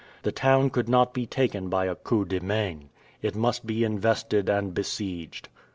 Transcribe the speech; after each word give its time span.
The 0.23 0.31
town 0.31 0.71
could 0.71 0.89
not 0.89 1.09
now 1.09 1.11
be 1.13 1.27
taken 1.27 1.69
by 1.69 1.85
a 1.85 1.93
coup 1.93 2.25
de 2.25 2.39
main. 2.39 2.89
It 3.21 3.35
must 3.35 3.67
be 3.67 3.83
invested 3.83 4.49
and 4.49 4.73
besieged. 4.73 5.47